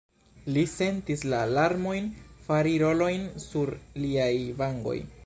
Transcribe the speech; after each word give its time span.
Li 0.53 0.61
sentis 0.71 1.25
la 1.33 1.41
larmojn 1.57 2.09
fari 2.47 2.73
rojojn 2.85 3.29
sur 3.47 3.75
liaj 4.07 4.33
vangoj. 4.63 4.99